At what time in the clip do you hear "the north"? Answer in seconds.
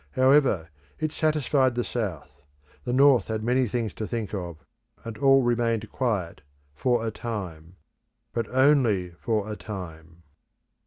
2.85-3.27